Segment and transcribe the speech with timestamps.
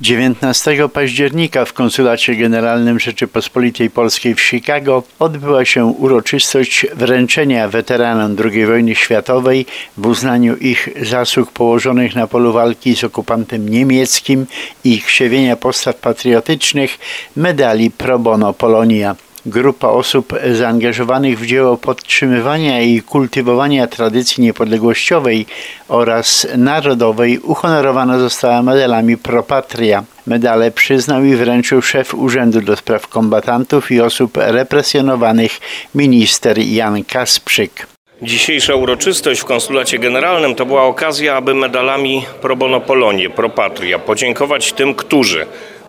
[0.00, 8.66] 19 października w Konsulacie Generalnym Rzeczypospolitej Polskiej w Chicago odbyła się uroczystość wręczenia weteranom II
[8.66, 14.46] wojny światowej w uznaniu ich zasług położonych na polu walki z okupantem niemieckim
[14.84, 16.98] i krzewienia postaw patriotycznych
[17.36, 19.16] medali Pro Bono Polonia.
[19.46, 25.46] Grupa osób zaangażowanych w dzieło podtrzymywania i kultywowania tradycji niepodległościowej
[25.88, 30.04] oraz narodowej uhonorowana została medalami Pro Patria.
[30.26, 35.60] Medale przyznał i wręczył szef Urzędu do Spraw Kombatantów i Osób Represjonowanych
[35.94, 37.86] minister Jan Kasprzyk.
[38.22, 43.98] Dzisiejsza uroczystość w Konsulacie Generalnym to była okazja, aby medalami Pro Bono Polonie, Pro Patria
[43.98, 45.46] podziękować tym, którzy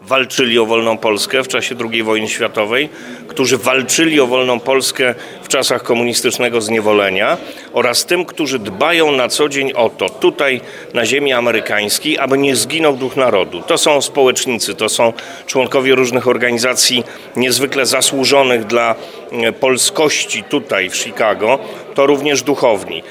[0.08, 2.90] walczyli o wolną Polskę w czasie II wojny światowej,
[3.28, 7.38] którzy walczyli o wolną Polskę w czasach komunistycznego zniewolenia
[7.74, 10.62] oraz tym, którzy dbają na co dzień o to, tutaj
[10.94, 13.62] na ziemi amerykańskiej, aby nie zginął duch narodu.
[13.62, 15.14] To są społecznicy, to są
[15.46, 17.04] członkowie różnych organizacji
[17.36, 18.96] niezwykle zasłużonych dla
[19.32, 21.60] e, polskości tutaj w Chicago,
[21.96, 23.04] to również duchowni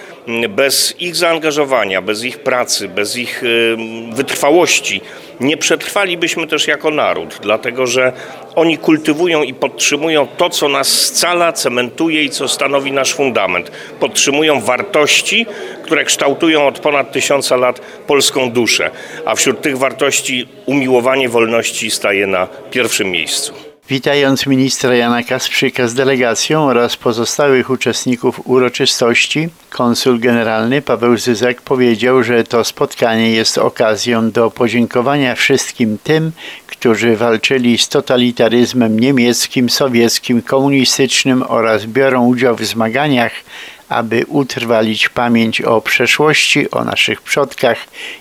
[0.48, 3.76] bez ich zaangażowania, bez ich pracy, bez ich y,
[4.12, 5.00] wytrwałości
[5.40, 8.12] nie przetrwalibyśmy też jako naród, dlatego że
[8.54, 13.70] oni kultywują i podtrzymują to, co nas scala, cementuje i co stanowi nasz fundament.
[14.00, 15.46] Podtrzymują wartości,
[15.82, 18.90] które kształtują od ponad tysiąca lat polską duszę,
[19.24, 23.73] a wśród tych wartości umiłowanie wolności staje na pierwszym miejscu.
[23.88, 32.22] Witając ministra Jana Kasprzyka z delegacją oraz pozostałych uczestników uroczystości, konsul generalny Paweł Zyzek powiedział,
[32.22, 36.32] że to spotkanie jest okazją do podziękowania wszystkim tym,
[36.66, 43.32] którzy walczyli z totalitaryzmem niemieckim, sowieckim, komunistycznym oraz biorą udział w zmaganiach,
[43.88, 47.78] aby utrwalić pamięć o przeszłości, o naszych przodkach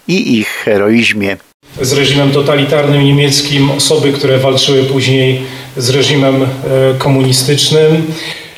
[0.08, 1.38] i ich heroizmie
[1.82, 5.42] z reżimem totalitarnym niemieckim, osoby, które walczyły później
[5.78, 6.48] z reżimem e,
[6.98, 8.14] komunistycznym.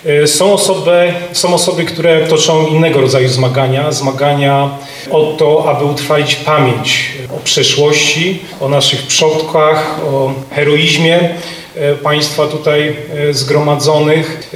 [0.06, 4.70] E, są osoby, są osoby, które toczą innego rodzaju zmagania, zmagania
[5.12, 11.30] o to, aby utrwalić pamięć o przeszłości, o naszych przodkach, o heroizmie
[11.76, 12.96] e, państwa tutaj
[13.32, 14.52] zgromadzonych.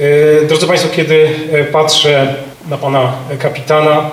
[0.48, 1.28] Drodzy Państwo, kiedy
[1.72, 2.34] patrzę
[2.68, 4.10] na Pana kapitana,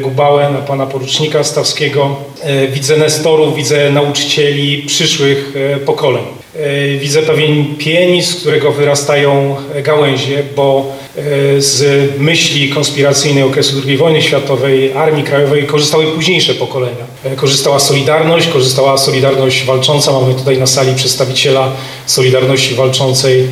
[0.00, 2.16] Gubałę, na pana porucznika Stawskiego.
[2.42, 6.24] E, widzę nestorów, widzę nauczycieli przyszłych e, pokoleń.
[7.00, 10.92] Widzę pewien pień, z którego wyrastają gałęzie, bo
[11.58, 17.06] z myśli konspiracyjnej okresu II wojny światowej, Armii Krajowej korzystały późniejsze pokolenia.
[17.36, 20.12] Korzystała Solidarność, korzystała Solidarność Walcząca.
[20.12, 21.72] Mamy tutaj na sali przedstawiciela
[22.06, 23.48] Solidarności Walczącej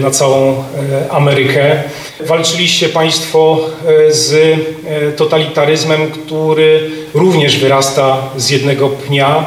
[0.00, 0.64] na całą
[1.10, 1.82] Amerykę.
[2.20, 9.46] Walczyliście Państwo e, z e, totalitaryzmem, który również wyrasta z jednego pnia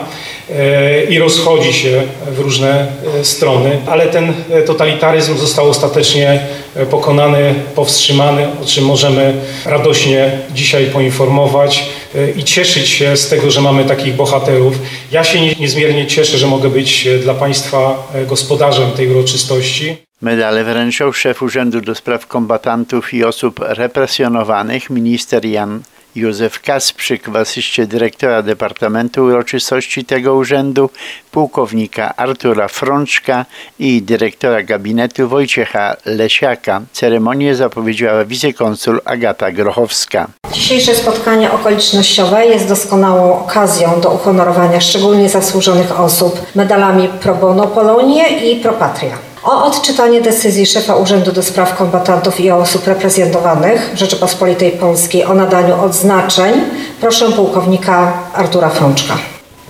[0.49, 2.87] e, i rozchodzi się w różne
[3.23, 4.33] strony, ale ten
[4.65, 6.47] totalitaryzm został ostatecznie
[6.89, 9.33] pokonany, powstrzymany, o czym możemy
[9.65, 11.89] radośnie dzisiaj poinformować
[12.35, 14.79] i cieszyć się z tego, że mamy takich bohaterów.
[15.11, 19.97] Ja się niezmiernie cieszę, że mogę być dla Państwa gospodarzem tej uroczystości.
[20.21, 25.81] Medale wręczał szef Urzędu do Spraw Kombatantów i Osób Represjonowanych minister Jan
[26.19, 30.89] Józef Kasprzyk w asyście dyrektora Departamentu Uroczystości tego urzędu,
[31.31, 33.45] pułkownika Artura Frączka
[33.79, 36.81] i dyrektora gabinetu Wojciecha Lesiaka.
[36.93, 40.27] Ceremonię zapowiedziała wicekonsul Agata Grochowska.
[40.51, 48.51] Dzisiejsze spotkanie okolicznościowe jest doskonałą okazją do uhonorowania szczególnie zasłużonych osób medalami Pro Bono Polonie
[48.51, 54.71] i Pro Patria o odczytanie decyzji szefa Urzędu do Spraw Kombatantów i Osób Represjonowanych Rzeczypospolitej
[54.71, 56.53] Polskiej o nadaniu odznaczeń
[57.01, 59.17] proszę pułkownika Artura Frączka.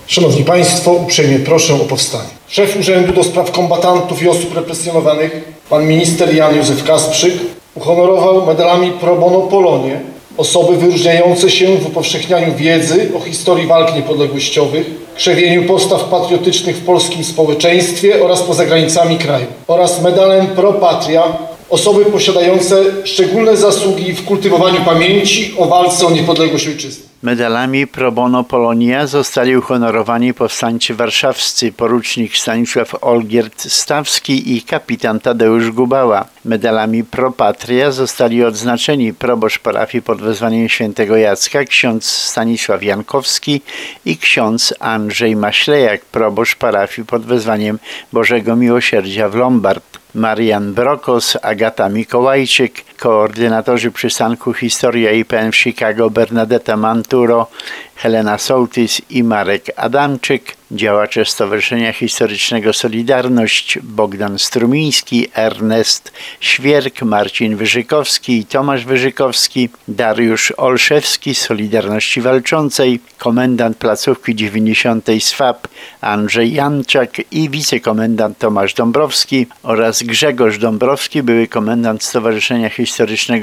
[0.07, 2.29] Szanowni Państwo, uprzejmie proszę o powstanie.
[2.47, 7.33] Szef Urzędu do Spraw Kombatantów i Osób Represjonowanych, pan minister Jan Józef Kasprzyk,
[7.75, 9.99] uhonorował medalami Pro Bono Polonie
[10.39, 14.85] osoby wyróżniające się w upowszechnianiu wiedzy o historii walk niepodległościowych,
[15.19, 19.45] krzewieniu postaw patriotycznych w polskim społeczeństwie oraz poza granicami kraju.
[19.67, 21.23] Oraz medalem Pro Patria
[21.69, 27.09] osoby posiadające szczególne zasługi w kultywowaniu pamięci o walce o niepodległość ojczyzny.
[27.21, 36.25] Medalami Pro Bono Polonia zostali uhonorowani powstańcy warszawscy porucznik Stanisław Olgierd-Stawski i kapitan Tadeusz Gubała.
[36.45, 43.61] Medalami Pro Patria zostali odznaczeni proboszcz parafii pod wezwaniem świętego Jacka, ksiądz Stanisław Jankowski
[44.05, 47.79] i ksiądz Andrzej Maślejak, proboszcz parafii pod wezwaniem
[48.13, 49.88] Bożego Miłosierdzia w Lombard.
[50.15, 57.47] Marian Brokos, Agata Mikołajczyk, koordynatorzy przystanku Historia IPN w Chicago Bernadetta Manturo,
[57.95, 68.45] Helena Sołtys i Marek Adamczyk, działacze Stowarzyszenia Historycznego Solidarność Bogdan Strumiński, Ernest Świerk, Marcin Wyżykowski,
[68.45, 75.67] Tomasz Wyżykowski, Dariusz Olszewski z Solidarności Walczącej, komendant placówki 90 SWAP
[76.01, 82.88] Andrzej Janczak i wicekomendant Tomasz Dąbrowski oraz Grzegorz Dąbrowski, były komendant Stowarzyszenia Historycznego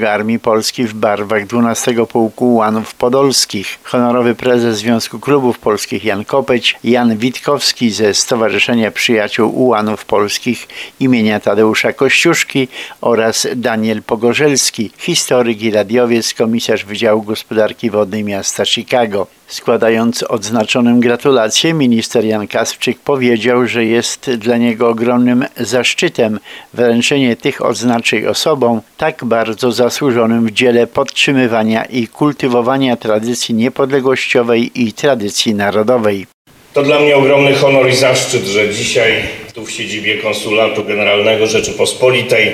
[0.09, 6.75] Armii Polskiej w barwach 12 Pułku Łanów Podolskich, honorowy prezes Związku Klubów Polskich Jan Kopeć,
[6.83, 10.67] Jan Witkowski ze Stowarzyszenia Przyjaciół Ułanów Polskich
[10.99, 12.67] imienia Tadeusza Kościuszki
[13.01, 19.27] oraz Daniel Pogorzelski, historyk i radiowiec, komisarz Wydziału Gospodarki Wodnej miasta Chicago.
[19.47, 26.39] Składając odznaczonym gratulacje, minister Jan Kasprzyk powiedział, że jest dla niego ogromnym zaszczytem
[26.73, 29.36] wręczenie tych odznaczeń osobom tak bardzo
[29.71, 36.25] zasłużonym w dziele podtrzymywania i kultywowania tradycji niepodległościowej i tradycji narodowej.
[36.73, 39.23] To dla mnie ogromny honor i zaszczyt, że dzisiaj
[39.53, 42.53] tu w siedzibie Konsulatu Generalnego Rzeczypospolitej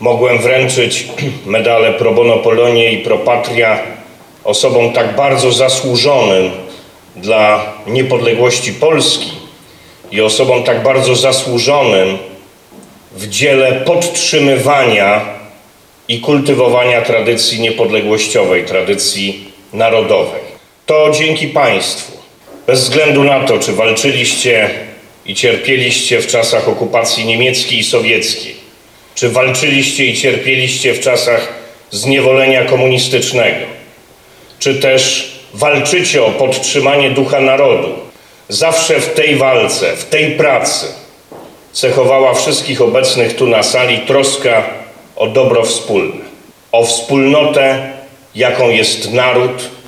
[0.00, 1.08] mogłem wręczyć
[1.46, 3.78] medale Pro Bono Polonie i Pro Patria
[4.44, 6.50] osobom tak bardzo zasłużonym
[7.16, 9.30] dla niepodległości Polski
[10.10, 12.18] i osobom tak bardzo zasłużonym
[13.16, 15.37] w dziele podtrzymywania
[16.08, 20.40] i kultywowania tradycji niepodległościowej, tradycji narodowej.
[20.86, 22.18] To dzięki Państwu
[22.66, 24.70] bez względu na to, czy walczyliście
[25.26, 28.54] i cierpieliście w czasach okupacji niemieckiej i sowieckiej,
[29.14, 31.52] czy walczyliście i cierpieliście w czasach
[31.90, 33.66] zniewolenia komunistycznego,
[34.58, 37.88] czy też walczycie o podtrzymanie ducha narodu,
[38.48, 40.86] zawsze w tej walce, w tej pracy
[41.72, 44.64] cechowała wszystkich obecnych tu na sali troska
[45.18, 46.24] o dobro wspólne,
[46.72, 47.92] o wspólnotę,
[48.34, 49.78] jaką jest naród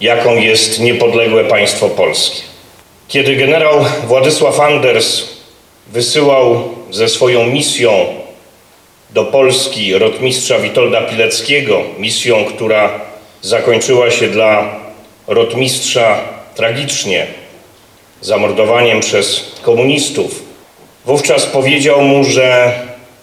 [0.00, 2.42] jaką jest niepodległe państwo polskie.
[3.08, 5.24] Kiedy generał Władysław Anders
[5.86, 7.90] wysyłał ze swoją misją
[9.10, 13.00] do Polski rotmistrza Witolda Pileckiego, misją, która
[13.42, 14.76] zakończyła się dla
[15.26, 16.20] rotmistrza
[16.54, 17.26] tragicznie,
[18.20, 20.42] zamordowaniem przez komunistów,
[21.04, 22.72] wówczas powiedział mu, że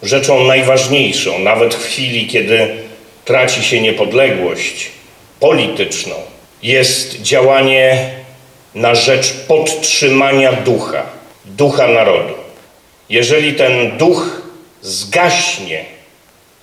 [0.04, 2.68] rzeczą najważniejszą, nawet w chwili, kiedy
[3.26, 4.90] traci się niepodległość
[5.40, 6.16] polityczną,
[6.64, 8.10] jest działanie
[8.76, 11.04] na rzecz podtrzymania ducha,
[11.46, 12.34] ducha narodu.
[13.10, 14.42] Jeżeli ten duch
[14.82, 15.86] zgaśnie,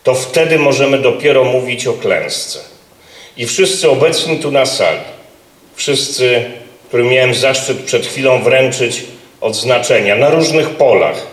[0.02, 2.58] to wtedy możemy dopiero mówić o klęsce.
[3.36, 5.00] I wszyscy obecni tu na sali,
[5.74, 6.44] wszyscy,
[6.88, 9.04] którym miałem zaszczyt przed chwilą wręczyć
[9.40, 11.26] odznaczenia na różnych polach,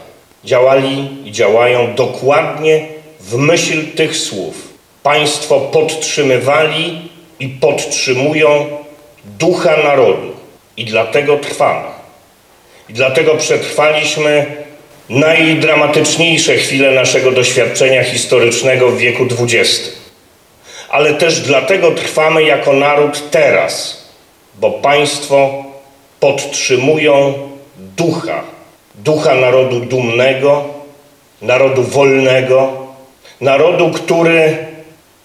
[0.46, 2.86] działali i działają dokładnie
[3.20, 4.74] w myśl tych słów.
[5.04, 7.10] Państwo podtrzymywali
[7.40, 8.68] i podtrzymują
[9.26, 10.32] ducha narodu.
[10.78, 11.88] I dlatego trwamy.
[12.90, 14.46] I dlatego przetrwaliśmy
[15.10, 19.92] najdramatyczniejsze chwile naszego doświadczenia historycznego w wieku XX.
[20.90, 24.04] Ale też dlatego trwamy jako naród teraz,
[24.56, 25.66] bo państwo
[26.20, 27.34] podtrzymują
[27.78, 28.44] ducha,
[29.04, 30.66] ducha narodu dumnego,
[31.42, 32.88] narodu wolnego,
[33.42, 34.58] narodu, który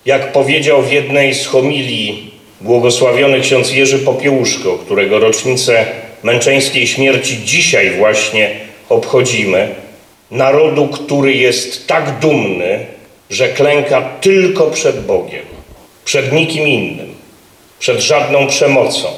[0.05, 2.31] jak powiedział w jednej z homilii
[2.61, 5.87] błogosławiony ksiądz Jerzy Popiełuszko, którego rocznicę
[6.23, 8.50] męczeńskiej śmierci dzisiaj właśnie
[8.88, 9.69] obchodzimy,
[10.31, 12.87] narodu, który jest tak dumny,
[13.31, 15.44] że klęka tylko przed Bogiem,
[16.05, 17.15] przed nikim innym,
[17.79, 19.08] przed żadną przemocą,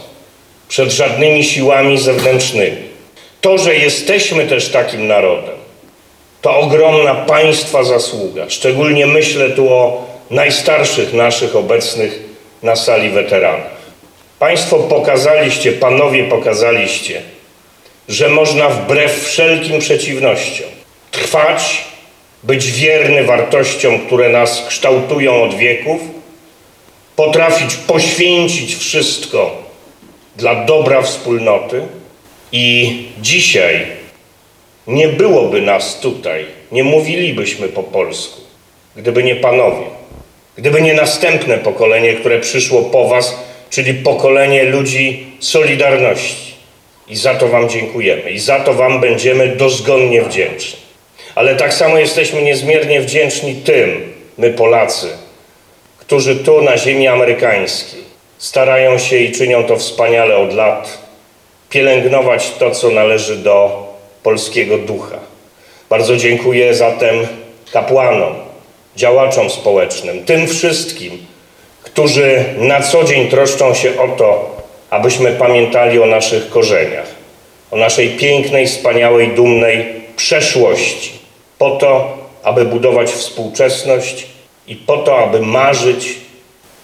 [0.69, 2.86] przed żadnymi siłami zewnętrznymi.
[3.47, 5.55] To, że jesteśmy też takim narodem,
[6.43, 8.45] to ogromna państwa zasługa.
[8.49, 12.21] Szczególnie myślę tu o najstarszych naszych obecnych
[12.63, 13.67] na sali weteranów.
[14.39, 17.23] Państwo pokazaliście, panowie pokazaliście,
[18.09, 20.69] że można wbrew wszelkim przeciwnościom
[21.11, 21.85] trwać,
[22.43, 26.01] być wierny wartościom, które nas kształtują od wieków,
[27.17, 29.51] potrafić poświęcić wszystko
[30.37, 31.83] dla dobra wspólnoty
[32.59, 33.87] i dzisiaj
[34.87, 38.41] nie byłoby nas tutaj, nie mówilibyśmy po polsku,
[38.97, 39.87] gdyby nie panowie.
[40.57, 43.39] Gdyby nie następne pokolenie, które przyszło po Was,
[43.71, 46.55] czyli pokolenie ludzi Solidarności.
[47.09, 48.31] I za to Wam dziękujemy.
[48.31, 50.79] I za to Wam będziemy dozgonnie wdzięczni.
[51.35, 55.09] Ale tak samo jesteśmy niezmiernie wdzięczni tym, my Polacy,
[55.99, 58.01] którzy tu na ziemi amerykańskiej
[58.39, 61.06] starają się i czynią to wspaniale od lat,
[61.71, 63.87] pielęgnować to, co należy do
[64.23, 65.19] polskiego ducha.
[65.91, 67.27] Bardzo dziękuję zatem
[67.73, 68.35] kapłanom,
[68.97, 71.27] działaczom społecznym, tym wszystkim,
[71.83, 74.57] którzy na co dzień troszczą się o to,
[74.91, 77.07] abyśmy pamiętali o naszych korzeniach,
[77.71, 81.13] o naszej pięknej, wspaniałej, dumnej przeszłości,
[81.59, 84.27] po to, aby budować współczesność
[84.67, 86.15] i po to, aby marzyć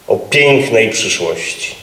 [0.09, 1.82] o pięknej przyszłości.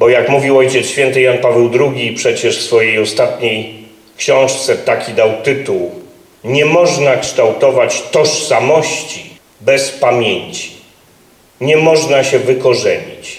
[0.00, 3.74] Bo jak mówił Ojciec Święty Jan Paweł II, przecież w swojej ostatniej
[4.16, 5.90] książce taki dał tytuł:
[6.44, 9.30] Nie można kształtować tożsamości
[9.60, 10.70] bez pamięci.
[11.60, 13.38] Nie można się wykorzenić.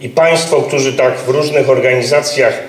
[0.00, 2.62] I Państwo, którzy tak w różnych organizacjach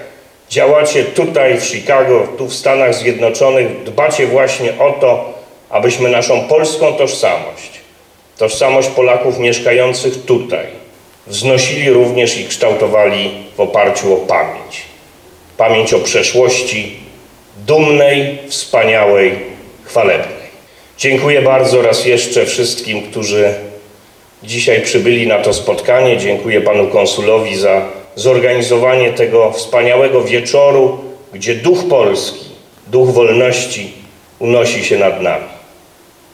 [0.50, 5.34] działacie tutaj w Chicago, tu w Stanach Zjednoczonych, dbacie właśnie o to,
[5.70, 7.72] abyśmy naszą polską tożsamość,
[8.38, 10.83] tożsamość Polaków mieszkających tutaj,
[11.28, 14.82] wznosili również i kształtowali w oparciu o pamięć.
[15.58, 16.96] Pamięć o przeszłości
[17.58, 19.40] dumnej, wspaniałej,
[19.84, 20.44] chwalebnej.
[20.98, 23.54] Dziękuję bardzo raz jeszcze wszystkim, którzy
[24.44, 26.18] dzisiaj przybyli na to spotkanie.
[26.18, 31.00] Dziękuję panu konsulowi za zorganizowanie tego wspaniałego wieczoru,
[31.34, 32.46] gdzie duch polski,
[32.88, 33.94] duch wolności
[34.40, 35.46] unosi się nad nami.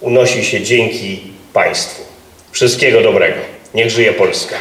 [0.02, 1.20] Unosi się dzięki
[1.54, 2.04] państwu.
[2.52, 3.38] Wszystkiego dobrego.
[3.74, 4.56] Niech żyje Polska.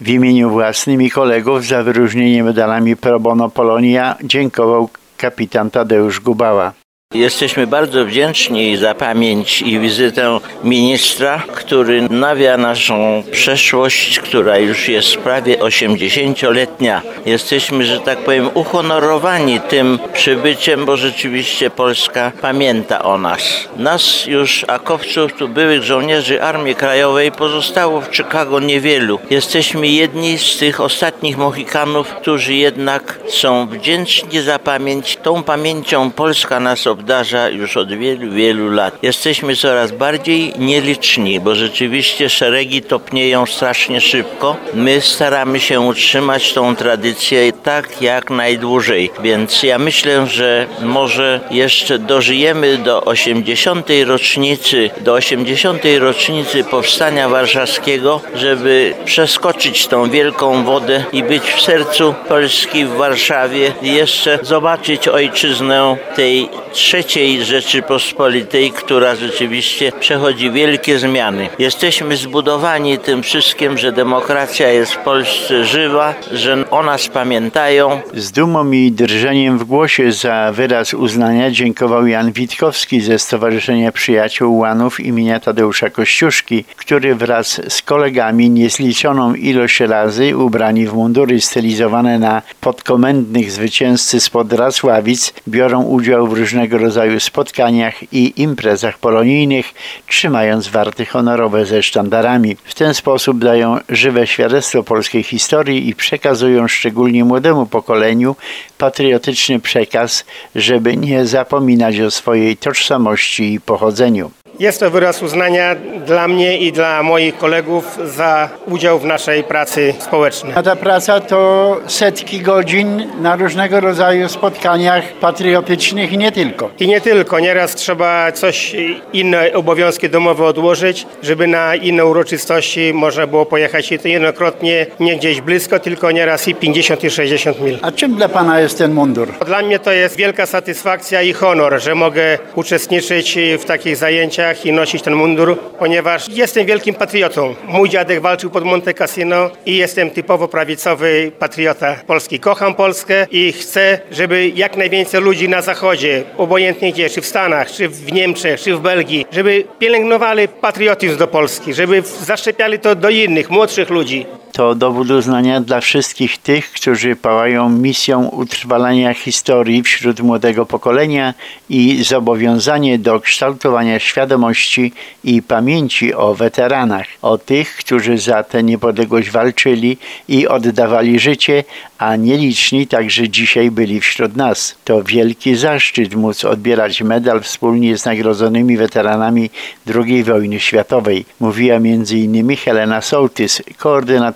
[0.00, 6.72] W imieniu własnym i kolegów za wyróżnienie medalami Pro Bono Polonia dziękował kapitan Tadeusz Gubała.
[7.14, 15.16] Jesteśmy bardzo wdzięczni za pamięć i wizytę ministra, który nawia naszą przeszłość, która już jest
[15.16, 17.02] prawie 80-letnia.
[17.26, 23.68] Jesteśmy, że tak powiem, uhonorowani tym przybyciem, bo rzeczywiście Polska pamięta o nas.
[23.76, 29.18] Nas już, akowców, tu byłych żołnierzy Armii Krajowej, pozostało w Chicago niewielu.
[29.30, 35.16] Jesteśmy jedni z tych ostatnich Mohikanów, którzy jednak są wdzięczni za pamięć.
[35.16, 38.98] Tą pamięcią Polska nas obdarza już od wielu, wielu lat.
[39.02, 44.56] Jesteśmy coraz bardziej nieliczni, bo rzeczywiście szeregi topnieją strasznie szybko.
[44.74, 51.98] My staramy się utrzymać tą tradycję tak jak najdłużej, więc ja myślę, że może jeszcze
[51.98, 53.88] dożyjemy do 80.
[54.06, 55.82] rocznicy, do 80.
[55.98, 63.72] rocznicy Powstania Warszawskiego, żeby przeskoczyć tą wielką wodę i być w sercu Polski w Warszawie
[63.82, 66.48] i jeszcze zobaczyć ojczyznę tej
[66.88, 71.48] trzeciej Rzeczypospolitej, która rzeczywiście przechodzi wielkie zmiany.
[71.58, 78.00] Jesteśmy zbudowani tym wszystkim, że demokracja jest w Polsce żywa, że o nas pamiętają.
[78.14, 84.58] Z dumą i drżeniem w głosie za wyraz uznania dziękował Jan Witkowski ze Stowarzyszenia Przyjaciół
[84.58, 92.18] Łanów imienia Tadeusza Kościuszki, który wraz z kolegami niezliczoną ilość razy ubrani w mundury stylizowane
[92.18, 99.74] na podkomendnych zwycięzcy spod Rasławic biorą udział w różnego rodzaju spotkaniach i imprezach polonijnych,
[100.06, 102.56] trzymając warty honorowe ze sztandarami.
[102.64, 108.36] W ten sposób dają żywe świadectwo polskiej historii i przekazują szczególnie młodemu pokoleniu
[108.78, 114.30] patriotyczny przekaz, żeby nie zapominać o swojej tożsamości i pochodzeniu.
[114.58, 115.74] Jest to wyraz uznania
[116.06, 120.52] dla mnie i dla moich kolegów za udział w naszej pracy społecznej.
[120.56, 126.67] A ta praca to setki godzin na różnego rodzaju spotkaniach patriotycznych i nie tylko.
[126.80, 128.76] I nie tylko, nieraz trzeba coś,
[129.12, 135.16] inne obowiązki domowe odłożyć, żeby na inne uroczystości można było pojechać i to jednokrotnie nie
[135.16, 137.78] gdzieś blisko, tylko nieraz i 50 i 60 mil.
[137.82, 139.28] A czym dla Pana jest ten mundur?
[139.46, 144.72] Dla mnie to jest wielka satysfakcja i honor, że mogę uczestniczyć w takich zajęciach i
[144.72, 147.54] nosić ten mundur, ponieważ jestem wielkim patriotą.
[147.68, 152.40] Mój dziadek walczył pod Monte Cassino i jestem typowo prawicowy patriota polski.
[152.40, 156.57] Kocham Polskę i chcę, żeby jak najwięcej ludzi na zachodzie, obojętnie
[156.92, 161.74] gdzie, czy w Stanach, czy w Niemczech, czy w Belgii, żeby pielęgnowali patriotyzm do Polski,
[161.74, 164.26] żeby zaszczepiali to do innych, młodszych ludzi.
[164.52, 171.34] To dowód uznania dla wszystkich tych, którzy pałają misją utrwalania historii wśród młodego pokolenia
[171.70, 174.92] i zobowiązanie do kształtowania świadomości
[175.24, 181.64] i pamięci o weteranach, o tych, którzy za tę niepodległość walczyli i oddawali życie,
[181.98, 184.74] a nieliczni także dzisiaj byli wśród nas.
[184.84, 189.50] To wielki zaszczyt móc odbierać medal wspólnie z nagrodzonymi weteranami
[189.94, 192.56] II wojny światowej, mówiła m.in.
[192.56, 193.62] Helena Sołtys,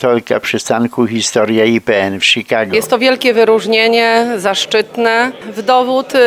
[0.02, 2.74] koordynatorka przystanku Historia IPN w Chicago.
[2.74, 6.18] Jest to wielkie wyróżnienie, zaszczytne, w dowód y,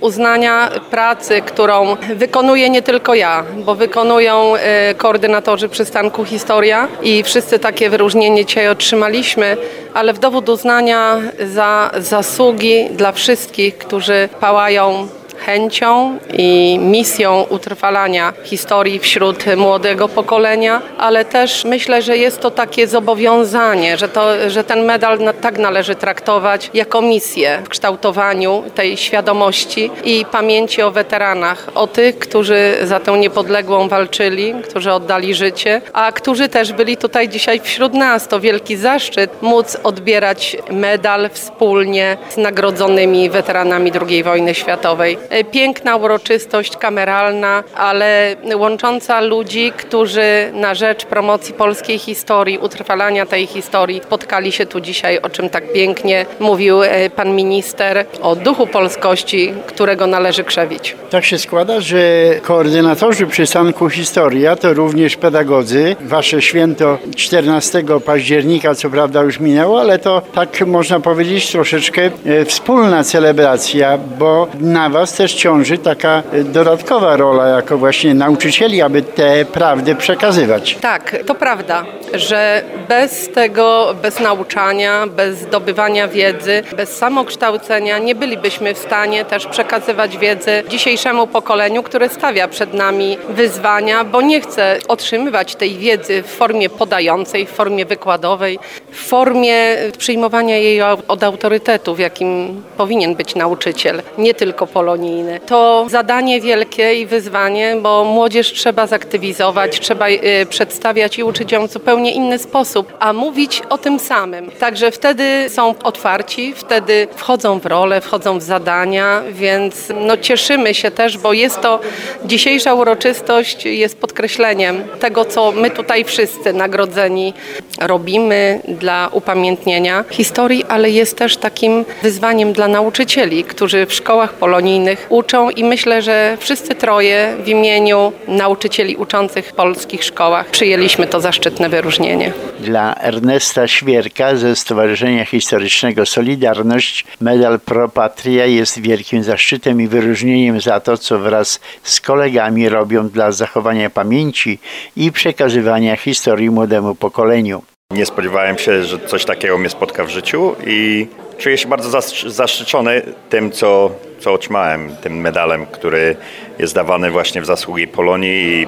[0.00, 7.58] uznania pracy, którą wykonuję nie tylko ja, bo wykonują y, koordynatorzy przystanku Historia i wszyscy
[7.58, 9.56] takie wyróżnienie dzisiaj otrzymaliśmy,
[9.94, 11.16] ale w dowód uznania
[11.52, 15.08] za zasługi dla wszystkich, którzy pałają
[15.46, 22.86] chęcią i misją utrwalania historii wśród młodego pokolenia, ale też myślę, że jest to takie
[22.86, 29.90] zobowiązanie, że, to, że ten medal tak należy traktować jako misję w kształtowaniu tej świadomości
[30.04, 36.12] i pamięci o weteranach, o tych, którzy za tę niepodległą walczyli, którzy oddali życie, a
[36.12, 38.28] którzy też byli tutaj dzisiaj wśród nas.
[38.28, 45.18] To wielki zaszczyt móc odbierać medal wspólnie z nagrodzonymi weteranami II wojny światowej.
[45.36, 53.46] E, Piękna uroczystość kameralna, ale łącząca ludzi, którzy na rzecz promocji polskiej historii, utrwalania tej
[53.46, 58.66] historii spotkali się tu dzisiaj, o czym tak pięknie mówił e, pan minister, o duchu
[58.66, 60.96] polskości, którego należy krzewić.
[61.10, 61.98] Tak się składa, że
[62.42, 65.96] koordynatorzy przystanku Historia to również pedagodzy.
[66.00, 72.44] Wasze święto 14 października, co prawda już minęło, ale to tak można powiedzieć troszeczkę e,
[72.44, 79.02] wspólna celebracja, bo na was też ciąży taka e, dodatkowa rola jako właśnie nauczycieli, aby
[79.02, 80.78] te prawdy przekazywać.
[80.80, 88.74] Tak, to prawda, że bez tego, bez nauczania, bez zdobywania wiedzy, bez samokształcenia nie bylibyśmy
[88.74, 94.78] w stanie też przekazywać wiedzy dzisiejszemu pokoleniu, które stawia przed nami wyzwania, bo nie chce
[94.88, 98.58] otrzymywać tej wiedzy w formie podającej, w formie wykładowej,
[98.90, 104.66] w formie przyjmowania jej od autorytetu, w jakim powinien być nauczyciel, nie tylko
[105.06, 105.40] polonijny.
[105.46, 111.68] To zadanie wielkie i wyzwanie, bo młodzież trzeba zaktywizować, trzeba y, przedstawiać i uczyć ją
[111.68, 114.50] w zupełnie inny sposób, a mówić o tym samym.
[114.50, 120.90] Także wtedy są otwarci, wtedy wchodzą w rolę, wchodzą w zadania, więc no cieszymy się
[120.90, 121.80] też, bo jest to
[122.24, 127.34] dzisiejsza uroczystość jest podkreśleniem tego, co my tutaj wszyscy nagrodzeni
[127.80, 135.06] robimy dla upamiętnienia historii, ale jest też takim wyzwaniem dla nauczycieli, którzy w szkołach polonijnych
[135.08, 141.20] uczą i myślę, że wszyscy troje w imieniu nauczycieli uczących w polskich szkołach przyjęliśmy to
[141.20, 142.32] zaszczytne wyróżnienie.
[142.60, 150.60] Dla Ernesta Świerka ze Stowarzyszenia Historycznego Solidarność medal Pro Patria jest wielkim zaszczytem i wyróżnieniem
[150.60, 154.58] za to, co wraz z kolegami robią dla zachowania pamięci
[154.96, 157.62] i przekazywania historii młodemu pokoleniu.
[157.90, 161.06] Nie spodziewałem się, że coś takiego mnie spotka w życiu i
[161.38, 166.16] czuję się bardzo zasz- zaszczycony tym, co, co otrzymałem, tym medalem, który
[166.58, 168.66] jest dawany właśnie w zasługi Polonii i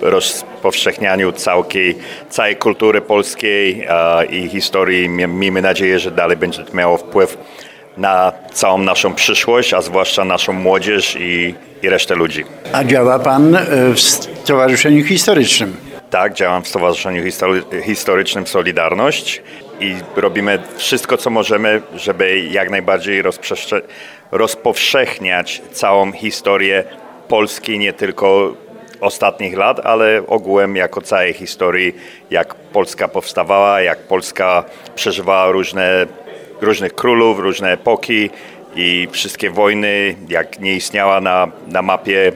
[0.00, 1.96] rozpowszechnianiu całej,
[2.28, 3.86] całej kultury polskiej
[4.30, 5.08] i historii.
[5.08, 7.38] Mie- Miejmy nadzieję, że dalej będzie to miało wpływ
[7.96, 12.44] na całą naszą przyszłość, a zwłaszcza naszą młodzież i, i resztę ludzi.
[12.72, 13.60] A działa Pan e,
[13.94, 15.76] w Stowarzyszeniu Historycznym.
[16.10, 19.42] Tak, działam w Stowarzyszeniu History- Historycznym Solidarność
[19.80, 23.22] i robimy wszystko, co możemy, żeby jak najbardziej
[24.32, 26.84] rozpowszechniać całą historię
[27.28, 28.54] Polski, nie tylko
[29.00, 31.94] ostatnich lat, ale ogółem jako całej historii,
[32.30, 36.06] jak Polska powstawała, jak Polska przeżywała różne,
[36.60, 38.30] różnych królów, różne epoki
[38.76, 42.32] i wszystkie wojny, jak nie istniała na, na mapie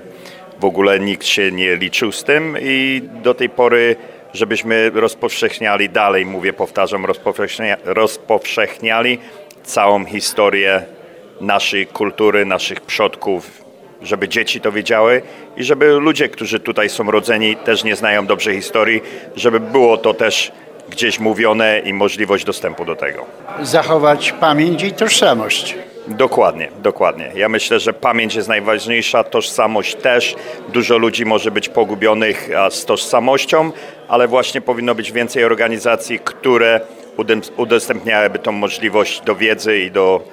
[0.65, 3.97] w ogóle nikt się nie liczył z tym i do tej pory,
[4.35, 9.19] żebyśmy rozpowszechniali dalej, mówię, powtarzam, rozpowszechnia, rozpowszechniali
[9.65, 10.83] całą historię
[11.41, 13.65] naszej kultury, naszych przodków,
[14.03, 15.23] żeby dzieci to wiedziały
[15.57, 19.01] i żeby ludzie, którzy tutaj są rodzeni, też nie znają dobrze historii,
[19.37, 20.53] żeby było to też
[20.91, 23.27] gdzieś mówione i możliwość dostępu do tego.
[23.63, 25.77] Zachować pamięć i tożsamość.
[26.09, 27.31] Dokładnie, dokładnie.
[27.35, 30.35] Ja myślę, że pamięć jest najważniejsza, tożsamość też.
[30.69, 33.73] Dużo ludzi może być pogubionych z tożsamością,
[34.09, 36.81] ale właśnie powinno być więcej organizacji, które
[37.57, 40.25] udostępniałyby tą możliwość do wiedzy i do,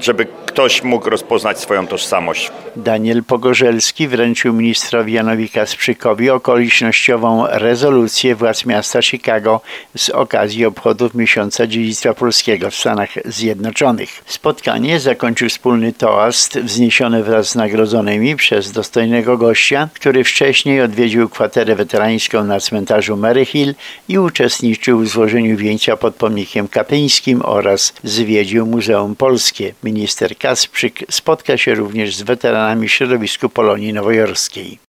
[0.00, 2.50] żeby ktoś mógł rozpoznać swoją tożsamość.
[2.76, 9.60] Daniel Pogorzelski wręczył ministrowi Janowi Kasprzykowi okolicznościową rezolucję władz miasta Chicago
[9.96, 14.22] z okazji obchodów miesiąca dziedzictwa polskiego w Stanach Zjednoczonych.
[14.26, 21.74] Spotkanie zakończył wspólny toast wzniesiony wraz z nagrodzonymi przez dostojnego gościa, który wcześniej odwiedził kwaterę
[21.76, 23.74] weterańską na cmentarzu Mary Hill
[24.08, 29.74] i uczestniczył w złożeniu wieńca pod pomnikiem katyńskim oraz zwiedził Muzeum Polskie.
[29.84, 34.83] Minister Kasprzyk spotka się również z weteranami środowisku Polonii Nowojorskiej.